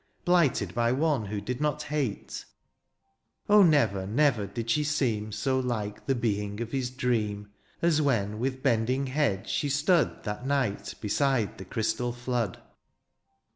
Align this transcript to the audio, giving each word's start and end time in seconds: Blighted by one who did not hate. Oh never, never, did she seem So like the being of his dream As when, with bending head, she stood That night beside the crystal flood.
Blighted 0.25 0.73
by 0.73 0.91
one 0.91 1.25
who 1.25 1.39
did 1.39 1.61
not 1.61 1.83
hate. 1.83 2.43
Oh 3.47 3.61
never, 3.61 4.07
never, 4.07 4.47
did 4.47 4.67
she 4.71 4.83
seem 4.83 5.31
So 5.31 5.59
like 5.59 6.07
the 6.07 6.15
being 6.15 6.59
of 6.59 6.71
his 6.71 6.89
dream 6.89 7.51
As 7.83 8.01
when, 8.01 8.39
with 8.39 8.63
bending 8.63 9.05
head, 9.05 9.47
she 9.47 9.69
stood 9.69 10.23
That 10.23 10.43
night 10.43 10.95
beside 11.01 11.59
the 11.59 11.65
crystal 11.65 12.11
flood. 12.13 12.59